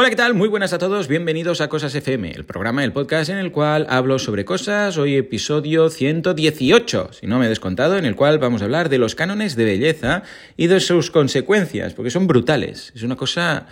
[0.00, 0.32] Hola, ¿qué tal?
[0.32, 3.86] Muy buenas a todos, bienvenidos a Cosas FM, el programa, el podcast en el cual
[3.90, 8.62] hablo sobre cosas, hoy episodio 118, si no me he descontado, en el cual vamos
[8.62, 10.22] a hablar de los cánones de belleza
[10.56, 13.66] y de sus consecuencias, porque son brutales, es una cosa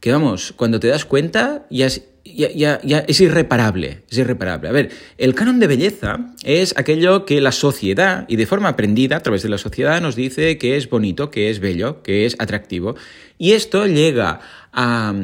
[0.00, 4.68] que, vamos, cuando te das cuenta ya es ya, ya, es irreparable, es irreparable.
[4.68, 9.16] A ver, el canon de belleza es aquello que la sociedad, y de forma aprendida
[9.16, 12.36] a través de la sociedad, nos dice que es bonito, que es bello, que es
[12.38, 12.96] atractivo.
[13.38, 14.40] Y esto llega
[14.72, 15.14] a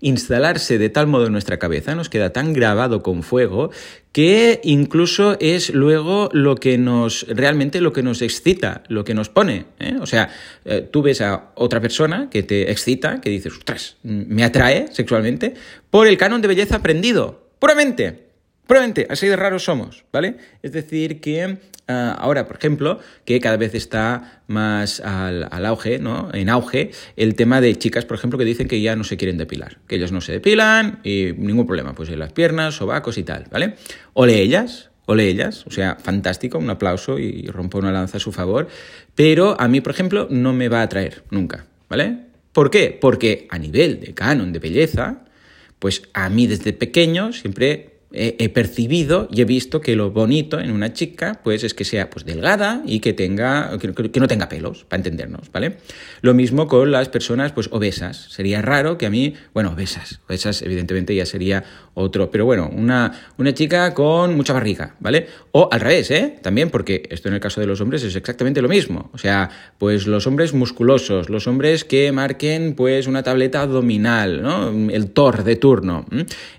[0.00, 3.70] instalarse de tal modo en nuestra cabeza, nos queda tan grabado con fuego,
[4.12, 9.28] que incluso es luego lo que nos, realmente lo que nos excita, lo que nos
[9.28, 9.66] pone.
[9.78, 9.96] ¿eh?
[10.00, 10.30] O sea,
[10.64, 15.54] eh, tú ves a otra persona que te excita, que dices, ostras, me atrae sexualmente,
[15.90, 18.31] por el canon de belleza aprendido, puramente.
[18.72, 20.36] Puramente, así de raros somos, ¿vale?
[20.62, 21.58] Es decir, que
[21.88, 26.30] ah, ahora, por ejemplo, que cada vez está más al, auge, ¿no?
[26.32, 29.36] En auge, el tema de chicas, por ejemplo, que dicen que ya no se quieren
[29.36, 33.24] depilar, que ellas no se depilan y ningún problema, pues en las piernas, sobacos y
[33.24, 33.74] tal, ¿vale?
[34.14, 38.32] Ole ellas, ole ellas, o sea, fantástico, un aplauso y rompo una lanza a su
[38.32, 38.68] favor,
[39.14, 42.20] pero a mí, por ejemplo, no me va a atraer nunca, ¿vale?
[42.54, 42.96] ¿Por qué?
[42.98, 45.24] Porque a nivel de canon de belleza,
[45.78, 50.70] pues a mí desde pequeño siempre he, percibido y he visto que lo bonito en
[50.70, 54.84] una chica pues es que sea pues delgada y que tenga que, no tenga pelos
[54.84, 55.78] para entendernos vale
[56.20, 58.28] lo mismo con las personas pues obesas.
[58.30, 63.12] Sería raro que a mí bueno obesas obesas evidentemente ya sería otro pero bueno una
[63.38, 67.40] una chica con mucha barriga vale o al revés eh también porque esto en el
[67.40, 69.10] caso de los hombres es exactamente lo mismo.
[69.12, 74.90] O sea pues los hombres musculosos los hombres que marquen pues una tableta abdominal no
[74.90, 76.04] el tor de turno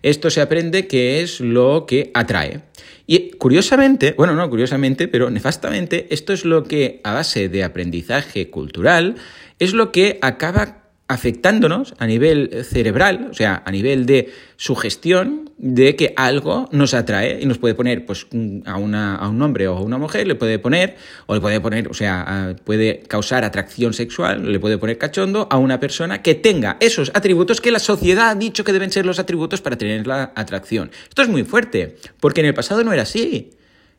[0.02, 2.62] esto se aprende que es lo que atrae.
[3.06, 8.50] Y curiosamente, bueno, no curiosamente, pero nefastamente, esto es lo que a base de aprendizaje
[8.50, 9.16] cultural
[9.60, 15.96] es lo que acaba afectándonos a nivel cerebral, o sea, a nivel de sugestión de
[15.96, 18.26] que algo nos atrae y nos puede poner pues,
[18.66, 21.60] a, una, a un hombre o a una mujer, le puede poner, o le puede
[21.60, 26.36] poner, o sea, puede causar atracción sexual, le puede poner cachondo a una persona que
[26.36, 30.08] tenga esos atributos que la sociedad ha dicho que deben ser los atributos para tener
[30.08, 30.90] la atracción.
[31.10, 33.52] Esto es muy fuerte, porque en el pasado no era así.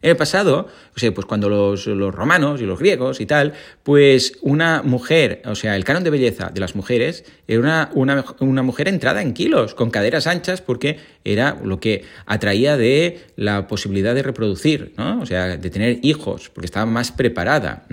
[0.05, 4.35] En el pasado, o sea, pues cuando los, romanos y los griegos y tal, pues
[4.43, 8.89] una mujer, o sea, el canon de belleza de las mujeres era una, una, mujer
[8.89, 14.23] entrada en kilos, con caderas anchas, porque era lo que atraía de la posibilidad de
[14.23, 15.23] reproducir, ¿no?
[15.23, 17.87] O sea, de tener hijos, porque estaba más preparada.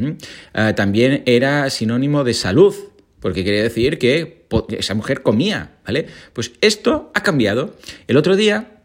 [0.54, 2.76] Ah, también era sinónimo de salud,
[3.22, 4.48] porque quería decir que
[4.78, 6.08] esa mujer comía, ¿vale?
[6.34, 7.74] Pues esto ha cambiado.
[8.08, 8.81] El otro día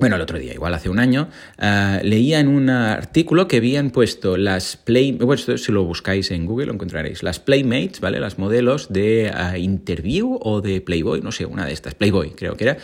[0.00, 1.28] bueno, el otro día, igual hace un año,
[1.58, 6.46] uh, leía en un artículo que habían puesto las Play, bueno, si lo buscáis en
[6.46, 8.18] Google lo encontraréis, las Playmates, ¿vale?
[8.18, 12.56] Las modelos de uh, Interview o de Playboy, no sé, una de estas, Playboy creo
[12.56, 12.78] que era,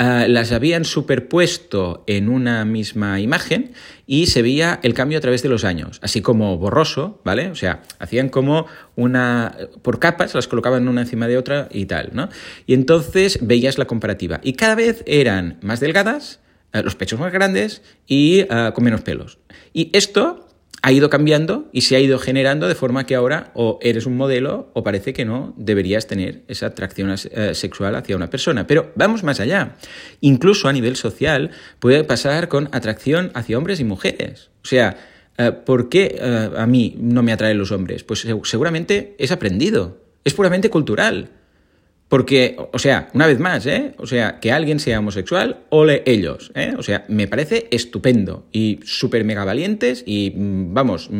[0.00, 3.72] uh, las habían superpuesto en una misma imagen
[4.06, 7.50] y se veía el cambio a través de los años, así como borroso, ¿vale?
[7.50, 8.64] O sea, hacían como
[8.96, 12.30] una, por capas, las colocaban una encima de otra y tal, ¿no?
[12.66, 14.40] Y entonces veías la comparativa.
[14.42, 16.40] Y cada vez eran más delgadas,
[16.82, 19.38] los pechos más grandes y eh, con menos pelos.
[19.72, 20.48] Y esto
[20.82, 24.16] ha ido cambiando y se ha ido generando de forma que ahora o eres un
[24.16, 28.66] modelo o parece que no deberías tener esa atracción eh, sexual hacia una persona.
[28.66, 29.76] Pero vamos más allá.
[30.20, 34.50] Incluso a nivel social puede pasar con atracción hacia hombres y mujeres.
[34.62, 34.96] O sea,
[35.64, 36.20] ¿por qué
[36.56, 38.04] a mí no me atraen los hombres?
[38.04, 41.30] Pues seguramente es aprendido, es puramente cultural.
[42.14, 43.92] Porque, o sea, una vez más, ¿eh?
[43.98, 46.72] O sea, que alguien sea homosexual, ole ellos, ¿eh?
[46.78, 51.10] O sea, me parece estupendo y súper mega valientes y, mm, vamos,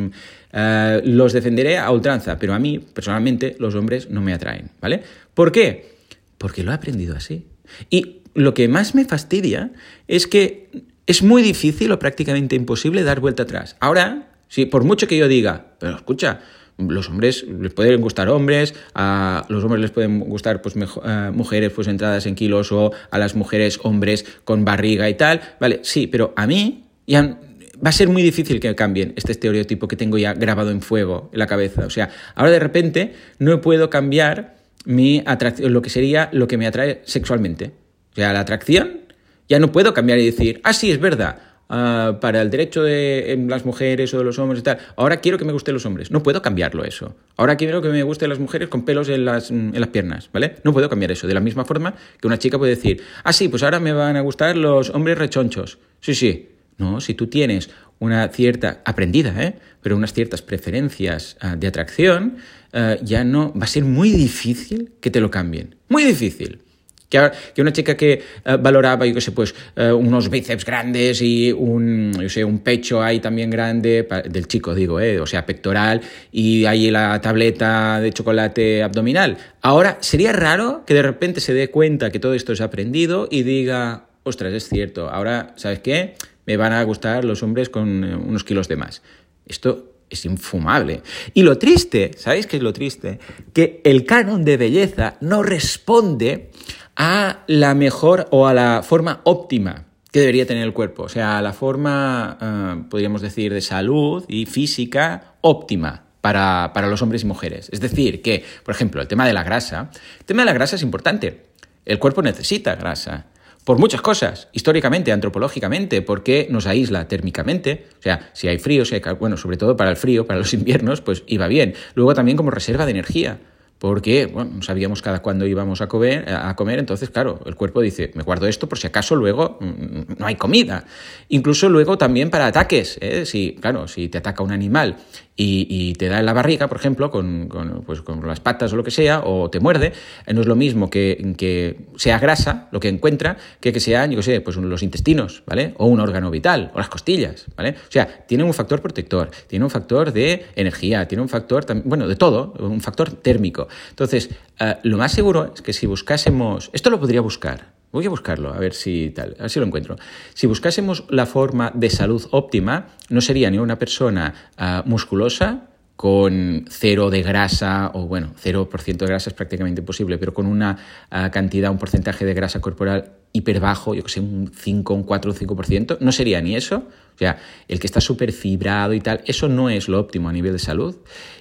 [0.52, 5.02] eh, los defenderé a ultranza, pero a mí, personalmente, los hombres no me atraen, ¿vale?
[5.34, 5.96] ¿Por qué?
[6.38, 7.44] Porque lo he aprendido así.
[7.90, 9.72] Y lo que más me fastidia
[10.06, 10.68] es que
[11.08, 13.74] es muy difícil o prácticamente imposible dar vuelta atrás.
[13.80, 16.38] Ahora, sí, por mucho que yo diga, pero escucha,
[16.78, 21.72] los hombres les pueden gustar hombres, a los hombres les pueden gustar pues, eh, mujeres
[21.72, 26.06] pues entradas en kilos o a las mujeres hombres con barriga y tal, vale, sí,
[26.06, 27.38] pero a mí ya
[27.84, 31.30] va a ser muy difícil que cambien este estereotipo que tengo ya grabado en fuego
[31.32, 31.86] en la cabeza.
[31.86, 36.56] O sea, ahora de repente no puedo cambiar mi atracción, lo que sería lo que
[36.56, 37.72] me atrae sexualmente.
[38.12, 39.00] O sea, la atracción
[39.48, 41.38] ya no puedo cambiar y decir, ah, sí, es verdad
[41.68, 44.78] Ah, para el derecho de las mujeres o de los hombres y tal.
[44.96, 46.10] Ahora quiero que me gusten los hombres.
[46.10, 47.16] No puedo cambiarlo eso.
[47.36, 50.56] Ahora quiero que me gusten las mujeres con pelos en las, en las piernas, ¿vale?
[50.62, 51.26] No puedo cambiar eso.
[51.26, 54.16] De la misma forma que una chica puede decir, ah, sí, pues ahora me van
[54.16, 55.78] a gustar los hombres rechonchos.
[56.00, 56.50] Sí, sí.
[56.76, 57.70] No, si tú tienes
[58.00, 59.54] una cierta, aprendida, ¿eh?
[59.80, 62.36] pero unas ciertas preferencias ah, de atracción,
[62.72, 65.76] ah, ya no, va a ser muy difícil que te lo cambien.
[65.88, 66.60] Muy difícil.
[67.08, 67.30] Que,
[67.60, 68.12] una chica que
[68.44, 72.58] eh, valoraba, yo qué sé, pues eh, unos bíceps grandes y un, yo sé, un
[72.58, 76.00] pecho ahí también grande, del chico digo, eh, o sea, pectoral,
[76.32, 79.36] y ahí la tableta de chocolate abdominal.
[79.62, 83.42] Ahora, sería raro que de repente se dé cuenta que todo esto es aprendido y
[83.42, 86.14] diga, ostras, es cierto, ahora, ¿sabes qué?
[86.46, 89.02] Me van a gustar los hombres con eh, unos kilos de más.
[89.46, 91.02] Esto es infumable.
[91.32, 93.18] Y lo triste, ¿sabéis qué es lo triste?
[93.52, 96.50] Que el canon de belleza no responde
[96.96, 101.38] a la mejor o a la forma óptima que debería tener el cuerpo, o sea,
[101.38, 107.24] a la forma, eh, podríamos decir, de salud y física óptima para, para los hombres
[107.24, 107.68] y mujeres.
[107.72, 110.76] Es decir, que, por ejemplo, el tema de la grasa, el tema de la grasa
[110.76, 111.46] es importante.
[111.84, 113.26] El cuerpo necesita grasa
[113.64, 118.94] por muchas cosas, históricamente, antropológicamente, porque nos aísla térmicamente, o sea, si hay frío, si
[118.94, 121.74] hay, bueno, sobre todo para el frío, para los inviernos, pues iba bien.
[121.94, 123.40] Luego también como reserva de energía
[123.78, 128.10] porque bueno, sabíamos cada cuándo íbamos a comer, a comer, entonces, claro, el cuerpo dice,
[128.14, 130.84] me guardo esto por si acaso luego mm, no hay comida.
[131.28, 133.26] Incluso luego también para ataques, ¿eh?
[133.26, 134.96] si, claro, si te ataca un animal
[135.36, 137.48] y, te da en la barriga, por ejemplo, con,
[137.86, 139.92] pues, con, las patas o lo que sea, o te muerde,
[140.26, 144.10] eh, no es lo mismo que, que sea grasa lo que encuentra que que sean,
[144.10, 145.74] yo qué sé, pues los intestinos, ¿vale?
[145.78, 147.70] O un órgano vital, o las costillas, ¿vale?
[147.70, 152.06] O sea, tiene un factor protector, tiene un factor de energía, tiene un factor, bueno,
[152.06, 153.68] de todo, un factor térmico.
[153.90, 158.10] Entonces, eh, lo más seguro es que si buscásemos, esto lo podría buscar, Voy a
[158.10, 159.94] buscarlo, a ver si tal, a ver si lo encuentro.
[160.34, 166.64] Si buscásemos la forma de salud óptima, no sería ni una persona ah, musculosa con
[166.68, 170.76] cero de grasa, o bueno, 0% de grasa es prácticamente imposible, pero con una
[171.08, 175.02] ah, cantidad, un porcentaje de grasa corporal hiper bajo, yo que sé, un 5, un
[175.02, 176.84] 4, un 5%, no sería ni eso,
[177.14, 177.36] o sea,
[177.66, 180.60] el que está súper fibrado y tal, eso no es lo óptimo a nivel de
[180.60, 180.96] salud,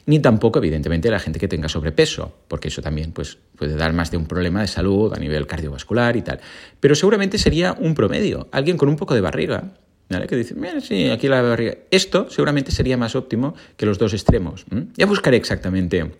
[0.08, 4.10] ni tampoco, evidentemente, la gente que tenga sobrepeso, porque eso también pues, puede dar más
[4.10, 6.40] de un problema de salud a nivel cardiovascular y tal.
[6.80, 9.74] Pero seguramente sería un promedio, alguien con un poco de barriga,
[10.28, 11.76] que dice, mira, sí, aquí la barriga.
[11.90, 14.66] Esto seguramente sería más óptimo que los dos extremos.
[14.96, 16.12] Ya buscaré exactamente.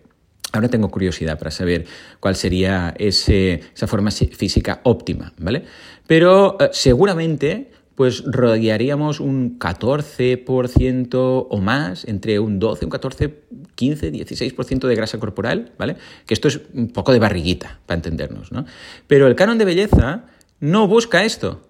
[0.54, 1.84] Ahora tengo curiosidad para saber
[2.20, 5.64] cuál sería esa forma física óptima, ¿vale?
[6.06, 13.42] Pero eh, seguramente pues rodearíamos un 14% o más, entre un 12, un 14,
[13.74, 15.96] 15, 16% de grasa corporal, ¿vale?
[16.26, 18.64] Que esto es un poco de barriguita, para entendernos, ¿no?
[19.08, 20.24] Pero el canon de belleza
[20.60, 21.68] no busca esto,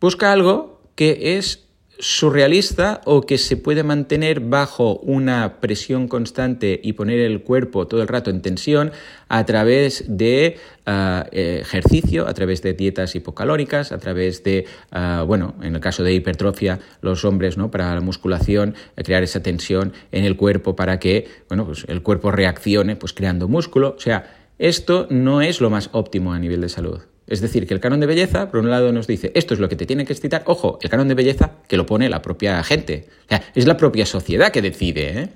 [0.00, 1.69] busca algo que es
[2.00, 8.02] surrealista o que se puede mantener bajo una presión constante y poner el cuerpo todo
[8.02, 8.90] el rato en tensión
[9.28, 15.54] a través de ah, ejercicio, a través de dietas hipocalóricas, a través de, ah, bueno,
[15.62, 17.70] en el caso de hipertrofia, los hombres, ¿no?
[17.70, 22.02] Para la musculación, eh, crear esa tensión en el cuerpo para que, bueno, pues el
[22.02, 23.94] cuerpo reaccione, pues creando músculo.
[23.96, 27.09] O sea, esto no es lo más óptimo a nivel de salud.
[27.30, 29.68] Es decir, que el canon de belleza, por un lado, nos dice esto es lo
[29.68, 30.42] que te tiene que excitar.
[30.46, 33.06] Ojo, el canon de belleza que lo pone la propia gente.
[33.26, 35.20] O sea, es la propia sociedad que decide.
[35.20, 35.28] ¿eh?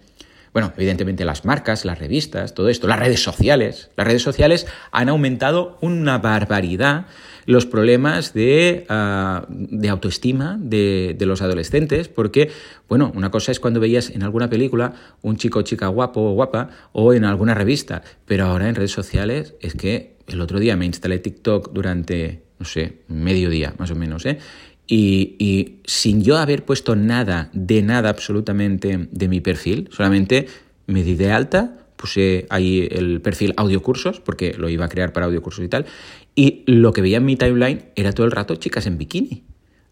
[0.52, 3.91] Bueno, evidentemente las marcas, las revistas, todo esto, las redes sociales.
[3.96, 7.06] Las redes sociales han aumentado una barbaridad
[7.46, 12.50] los problemas de, ah, de autoestima de, de, los adolescentes, porque,
[12.88, 16.32] bueno, una cosa es cuando veías en alguna película un chico o chica guapo o
[16.32, 20.76] guapa o en alguna revista, pero ahora en redes sociales es que el otro día
[20.76, 24.39] me instalé TikTok durante, no sé, medio día más o menos, ¿eh?
[24.87, 30.46] Y, sin yo haber puesto nada, de nada absolutamente de mi perfil, solamente
[30.87, 35.27] me di de alta, puse ahí el perfil audiocursos, porque lo iba a crear para
[35.27, 35.87] audiocursos y tal,
[36.34, 39.44] y lo que veía en mi timeline era todo el rato chicas en bikini.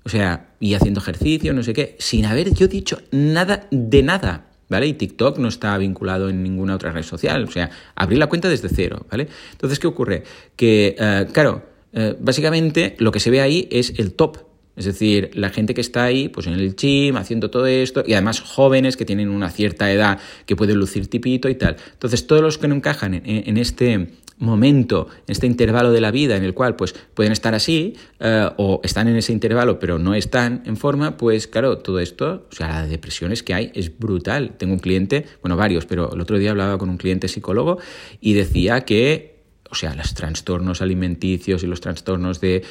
[0.04, 4.51] O sea, y haciendo ejercicio, no sé qué, sin haber yo dicho nada de nada.
[4.72, 4.86] ¿Vale?
[4.86, 8.48] Y TikTok no está vinculado en ninguna otra red social, o sea, abrir la cuenta
[8.48, 9.28] desde cero, ¿vale?
[9.52, 10.24] Entonces, ¿qué ocurre?
[10.56, 11.62] Que, eh, claro,
[11.92, 14.38] eh, básicamente lo que se ve ahí es el top,
[14.74, 18.14] es decir, la gente que está ahí, pues en el gym, haciendo todo esto, y
[18.14, 21.76] además jóvenes que tienen una cierta edad, que pueden lucir tipito y tal.
[21.92, 24.08] Entonces, todos los que no encajan en este
[24.42, 28.48] momento, en este intervalo de la vida en el cual pues pueden estar así eh,
[28.56, 32.54] o están en ese intervalo pero no están en forma, pues claro, todo esto, o
[32.54, 34.54] sea, la depresión es que hay es brutal.
[34.58, 37.78] Tengo un cliente, bueno, varios, pero el otro día hablaba con un cliente psicólogo
[38.20, 39.32] y decía que
[39.70, 42.62] o sea, los trastornos alimenticios y los trastornos de eh,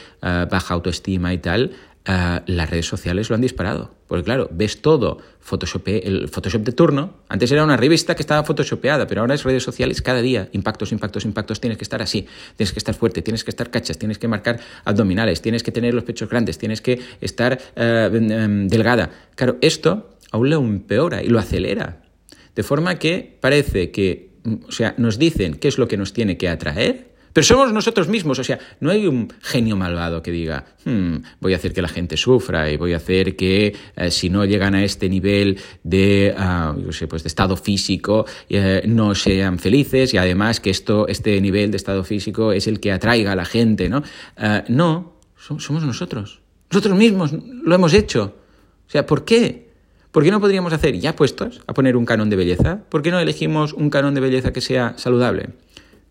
[0.51, 1.71] baja autoestima y tal,
[2.05, 3.93] Las redes sociales lo han disparado.
[4.07, 7.13] Porque claro, ves todo, Photoshop, el Photoshop de turno.
[7.29, 10.49] Antes era una revista que estaba photoshopeada, pero ahora es redes sociales cada día.
[10.51, 11.61] Impactos, impactos, impactos.
[11.61, 12.25] Tienes que estar así,
[12.57, 15.93] tienes que estar fuerte, tienes que estar cachas, tienes que marcar abdominales, tienes que tener
[15.93, 19.11] los pechos grandes, tienes que estar eh, em, delgada.
[19.35, 22.01] Claro, esto aún lo empeora y lo acelera.
[22.55, 24.31] De forma que parece que,
[24.67, 28.07] o sea, nos dicen qué es lo que nos tiene que atraer, Pero somos nosotros
[28.07, 31.81] mismos, o sea, no hay un genio malvado que diga, hmm, voy a hacer que
[31.81, 35.57] la gente sufra y voy a hacer que eh, si no llegan a este nivel
[35.83, 41.39] de, uh, pues de estado físico eh, no sean felices y además que esto, este
[41.39, 43.99] nivel de estado físico es el que atraiga a la gente, ¿no?
[44.37, 46.41] Uh, no, somos nosotros.
[46.69, 48.35] Nosotros mismos lo hemos hecho.
[48.87, 49.71] O sea, ¿por qué?
[50.11, 52.81] ¿Por qué no podríamos hacer, ya puestos, a poner un canon de belleza?
[52.89, 55.49] ¿Por qué no elegimos un canon de belleza que sea saludable?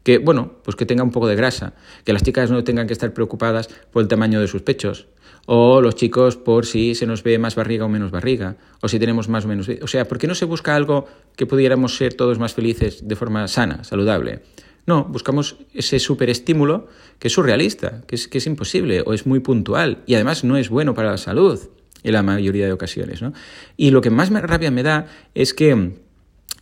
[0.03, 2.93] Que, bueno, pues que tenga un poco de grasa, que las chicas no tengan que
[2.93, 5.09] estar preocupadas por el tamaño de sus pechos,
[5.47, 8.99] o los chicos por si se nos ve más barriga o menos barriga, o si
[8.99, 9.69] tenemos más o menos...
[9.83, 13.17] O sea, ¿por qué no se busca algo que pudiéramos ser todos más felices de
[13.17, 14.43] forma sana, saludable?
[14.87, 16.89] No, buscamos ese superestímulo
[17.19, 20.57] que es surrealista, que es, que es imposible o es muy puntual y además no
[20.57, 21.61] es bueno para la salud
[22.03, 23.23] en la mayoría de ocasiones.
[23.23, 23.33] ¿no?
[23.77, 25.75] Y lo que más rabia me da es que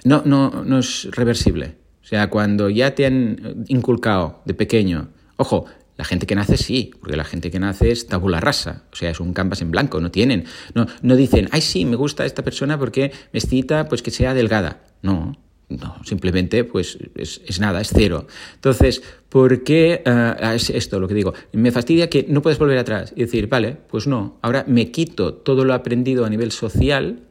[0.04, 1.76] no, no, no es reversible.
[2.08, 5.66] Sea, cuando ya te han inculcado de pequeño, ojo,
[5.98, 9.10] la gente que nace sí, porque la gente que nace es tabula rasa, o sea,
[9.10, 12.42] es un canvas en blanco, no tienen, no, no dicen, ay sí, me gusta esta
[12.42, 14.80] persona porque me excita pues que sea delgada.
[15.02, 15.36] No,
[15.68, 18.26] no, simplemente pues es, nada, es cero.
[18.54, 21.34] Entonces, ¿por qué uh, es esto lo que digo?
[21.52, 25.34] Me fastidia que no puedes volver atrás y decir, vale, pues no, ahora me quito
[25.34, 27.27] todo lo aprendido a nivel social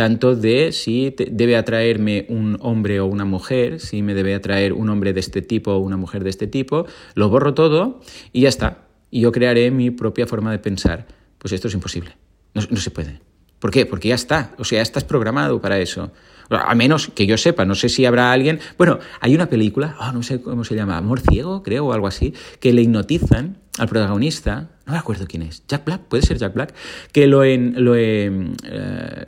[0.00, 4.88] tanto de si debe atraerme un hombre o una mujer, si me debe atraer un
[4.88, 8.00] hombre de este tipo o una mujer de este tipo, lo borro todo
[8.32, 8.86] y ya está.
[9.10, 11.06] Y yo crearé mi propia forma de pensar.
[11.36, 12.16] Pues esto es imposible.
[12.54, 13.20] No, se puede.
[13.58, 13.84] ¿Por qué?
[13.84, 14.54] Porque ya está.
[14.56, 16.12] O sea, ya estás programado para eso.
[16.50, 18.58] A menos que yo sepa, no sé si habrá alguien.
[18.76, 22.08] Bueno, hay una película, oh, no sé cómo se llama, Amor Ciego, creo, o algo
[22.08, 26.38] así, que le hipnotizan al protagonista, no me acuerdo quién es, Jack Black, puede ser
[26.38, 26.74] Jack Black,
[27.12, 28.30] que lo, en, lo, eh,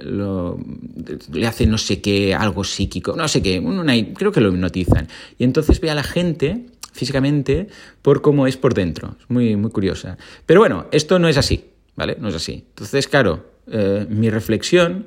[0.02, 0.58] lo
[1.32, 3.62] le hace no sé qué, algo psíquico, no sé qué,
[4.14, 5.08] creo que lo hipnotizan.
[5.38, 7.68] Y entonces ve a la gente físicamente
[8.02, 9.16] por cómo es por dentro.
[9.20, 10.18] Es muy, muy curiosa.
[10.46, 11.64] Pero bueno, esto no es así,
[11.96, 12.16] ¿vale?
[12.20, 12.64] No es así.
[12.68, 15.06] Entonces, claro, eh, mi reflexión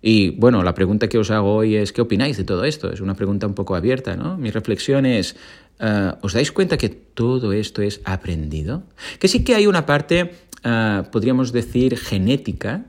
[0.00, 2.92] y bueno, la pregunta que os hago hoy es, ¿qué opináis de todo esto?
[2.92, 4.36] Es una pregunta un poco abierta, ¿no?
[4.36, 5.34] Mi reflexión es,
[5.80, 8.84] eh, ¿os dais cuenta que todo esto es aprendido?
[9.18, 12.86] Que sí que hay una parte, eh, podríamos decir, genética,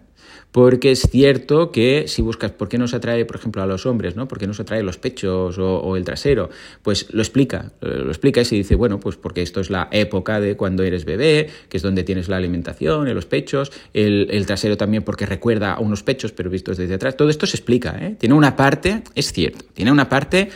[0.52, 4.16] porque es cierto que si buscas por qué nos atrae, por ejemplo, a los hombres,
[4.16, 4.28] ¿no?
[4.28, 6.50] ¿Por qué nos atrae los pechos o, el trasero?
[6.82, 10.40] Pues lo explica, lo explica y se dice, bueno, pues porque esto es la época
[10.40, 14.78] de cuando eres bebé, que es donde tienes la alimentación, en los pechos, el, trasero
[14.78, 17.16] también porque recuerda a unos pechos, pero vistos desde atrás.
[17.16, 18.16] Todo esto se explica, ¿eh?
[18.18, 20.50] Tiene una parte, es cierto, tiene una parte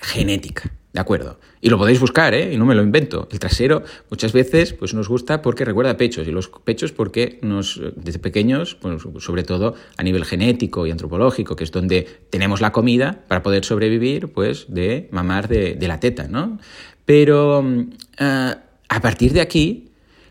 [0.00, 0.72] genética.
[0.92, 1.38] ¿De acuerdo?
[1.62, 2.54] Y lo podéis buscar, ¿eh?
[2.54, 3.28] Y no me lo invento.
[3.30, 7.80] El trasero muchas veces pues, nos gusta porque recuerda pechos, y los pechos porque nos,
[7.96, 12.72] desde pequeños, pues, sobre todo a nivel genético y antropológico, que es donde tenemos la
[12.72, 16.58] comida para poder sobrevivir, pues de mamar de, la teta, ¿no?
[17.04, 17.62] Pero
[18.18, 18.54] eh,
[18.88, 19.90] a partir de aquí,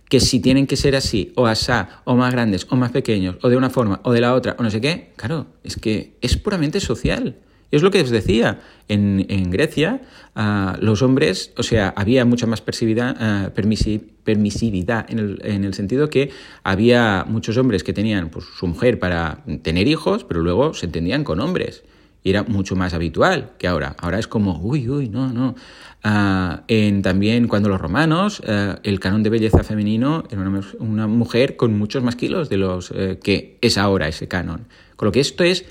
[0.09, 3.49] que si tienen que ser así, o asá, o más grandes, o más pequeños, o
[3.49, 6.35] de una forma, o de la otra, o no sé qué, claro, es que es
[6.37, 7.37] puramente social.
[7.71, 10.01] Es lo que os decía, en, Grecia
[10.35, 16.09] uh, los hombres, o sea, había mucha más uh, permisividad en el, en el, sentido
[16.09, 16.31] que
[16.63, 21.23] había muchos hombres que tenían pues, su mujer para tener hijos, pero luego se entendían
[21.23, 21.83] con hombres.
[22.21, 23.95] Y era mucho más habitual que ahora.
[23.97, 25.55] Ahora es como, uy, uy, no, no.
[26.03, 28.41] Uh, en, también cuando los romanos,
[28.83, 32.89] el canon de belleza femenino era una, una, mujer con muchos más kilos de los
[32.89, 34.65] que es ahora ese canon.
[34.97, 35.65] Con lo que esto es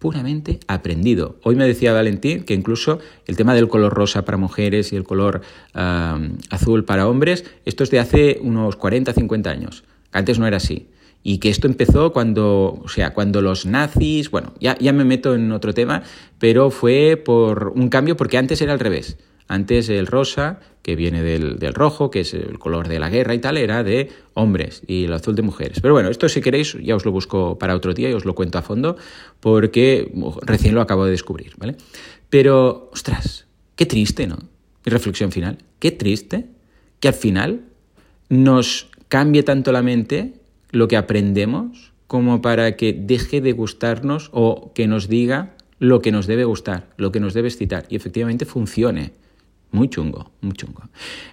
[0.00, 1.36] puramente aprendido.
[1.44, 5.04] Hoy me decía Valentín que incluso el tema del color rosa para mujeres y el
[5.04, 5.42] color
[5.74, 9.84] azul para hombres, esto es de hace unos 40, 50 años.
[10.10, 10.88] Antes no era así.
[11.22, 15.34] Y que esto empezó cuando, o sea, cuando los nazis, bueno, ya, ya me meto
[15.34, 16.02] en otro tema,
[16.38, 19.18] pero fue por un cambio porque antes era al revés.
[19.50, 23.40] Antes el rosa, que viene del, rojo, que es el color de la guerra y
[23.40, 25.80] tal, era de hombres y el azul de mujeres.
[25.80, 28.36] Pero bueno, esto si queréis ya os lo busco para otro día y os lo
[28.36, 28.96] cuento a fondo
[29.40, 31.74] porque recién lo acabo de descubrir, ¿vale?
[32.28, 34.36] Pero, ostras, qué triste, ¿no?
[34.86, 36.46] Mi reflexión final, qué triste
[37.00, 37.62] que al final
[38.28, 40.34] nos cambie tanto la mente
[40.70, 46.12] lo que aprendemos como para que deje de gustarnos o que nos diga lo que
[46.12, 49.18] nos debe gustar, lo que nos debe excitar y efectivamente funcione.
[49.72, 50.82] Muy chungo, muy chungo.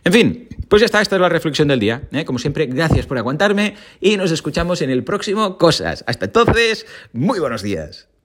[0.03, 2.07] En fin, pues ya está, esta es la reflexión del día.
[2.11, 2.23] ¿eh?
[2.23, 6.03] Como siempre, gracias por aguantarme y nos escuchamos en el próximo Cosas.
[6.07, 8.07] Hasta entonces, muy buenos días.